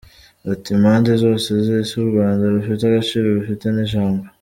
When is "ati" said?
0.53-0.67